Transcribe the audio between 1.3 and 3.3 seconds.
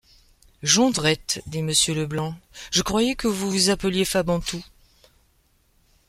dit Monsieur Leblanc, je croyais que